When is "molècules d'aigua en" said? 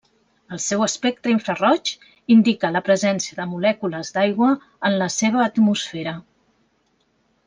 3.51-4.97